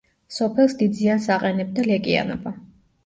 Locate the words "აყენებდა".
1.35-1.85